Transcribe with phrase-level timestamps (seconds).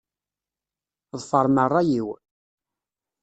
[1.19, 2.07] Ḍefṛem ṛṛay-iw.